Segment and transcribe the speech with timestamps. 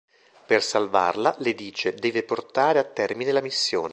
[0.47, 3.89] Per salvarla, le dice, deve portare a termine la missione.